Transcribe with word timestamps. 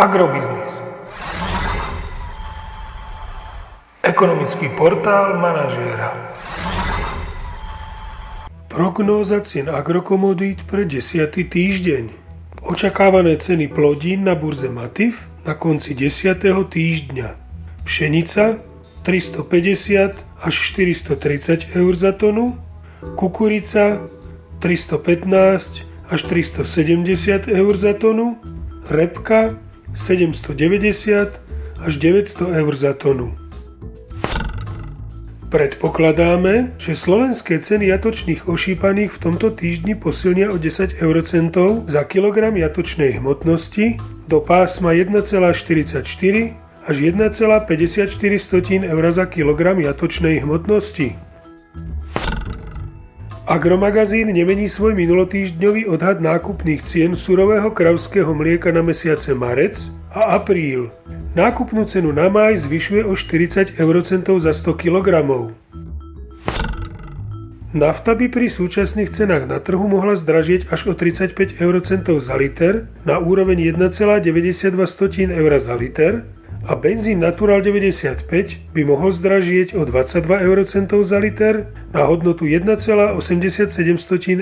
Agrobiznis. 0.00 0.72
Ekonomický 4.00 4.72
portál 4.72 5.36
manažéra. 5.36 6.32
Prognóza 8.72 9.44
cien 9.44 9.68
agrokomodít 9.68 10.64
pre 10.64 10.88
10. 10.88 11.28
týždeň. 11.52 12.16
Očakávané 12.64 13.36
ceny 13.36 13.68
plodín 13.68 14.24
na 14.24 14.32
burze 14.32 14.72
Matif 14.72 15.28
na 15.44 15.52
konci 15.52 15.92
10. 15.92 16.48
týždňa. 16.48 17.28
Pšenica 17.84 18.56
350 19.04 20.16
až 20.40 20.54
430 20.80 21.76
eur 21.76 21.92
za 21.92 22.16
tonu, 22.16 22.56
kukurica 23.20 24.00
315 24.64 25.84
až 26.08 26.20
370 26.24 27.52
eur 27.52 27.74
za 27.76 27.92
tonu, 27.92 28.40
repka 28.88 29.60
790 29.94 31.40
až 31.80 31.92
900 31.96 32.48
eur 32.60 32.74
za 32.76 32.92
tonu. 32.94 33.34
Predpokladáme, 35.50 36.78
že 36.78 36.94
slovenské 36.94 37.58
ceny 37.58 37.90
jatočných 37.90 38.46
ošípaných 38.46 39.10
v 39.10 39.18
tomto 39.18 39.50
týždni 39.50 39.98
posilnia 39.98 40.46
o 40.46 40.54
10 40.54 41.02
eurocentov 41.02 41.90
za 41.90 42.06
kilogram 42.06 42.54
jatočnej 42.54 43.18
hmotnosti 43.18 43.98
do 44.30 44.38
pásma 44.38 44.94
1,44 44.94 46.06
až 46.86 46.96
1,54 47.02 48.86
eur 48.86 49.04
za 49.10 49.26
kilogram 49.26 49.82
jatočnej 49.82 50.38
hmotnosti. 50.46 51.29
Agromagazín 53.50 54.30
nemení 54.30 54.70
svoj 54.70 54.94
minulotýždňový 54.94 55.90
odhad 55.90 56.22
nákupných 56.22 56.86
cien 56.86 57.18
surového 57.18 57.74
kravského 57.74 58.30
mlieka 58.30 58.70
na 58.70 58.78
mesiace 58.78 59.34
marec 59.34 59.90
a 60.14 60.38
apríl. 60.38 60.94
Nákupnú 61.34 61.82
cenu 61.82 62.14
na 62.14 62.30
máj 62.30 62.62
zvyšuje 62.62 63.02
o 63.02 63.18
40 63.18 63.74
eurocentov 63.74 64.38
za 64.38 64.54
100 64.54 64.70
kg. 64.86 65.06
Nafta 67.74 68.14
by 68.14 68.30
pri 68.30 68.46
súčasných 68.46 69.10
cenách 69.10 69.50
na 69.50 69.58
trhu 69.58 69.82
mohla 69.90 70.14
zdražieť 70.14 70.70
až 70.70 70.86
o 70.86 70.94
35 70.94 71.58
eurocentov 71.58 72.22
za 72.22 72.38
liter 72.38 72.86
na 73.02 73.18
úroveň 73.18 73.74
1,92 73.74 74.78
eur 75.26 75.52
za 75.58 75.74
liter 75.74 76.22
a 76.66 76.76
benzín 76.76 77.24
Natural 77.24 77.64
95 77.64 78.28
by 78.76 78.82
mohol 78.84 79.08
zdražieť 79.14 79.72
o 79.78 79.88
22 79.88 80.44
eurocentov 80.44 81.00
za 81.06 81.16
liter 81.16 81.72
na 81.94 82.04
hodnotu 82.04 82.44
1,87 82.44 83.16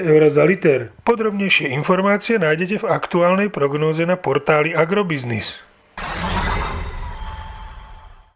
eur 0.02 0.22
za 0.26 0.42
liter. 0.42 0.90
Podrobnejšie 1.06 1.70
informácie 1.70 2.42
nájdete 2.42 2.82
v 2.82 2.88
aktuálnej 2.90 3.48
prognóze 3.54 4.02
na 4.02 4.18
portáli 4.18 4.74
Agrobiznis. 4.74 5.67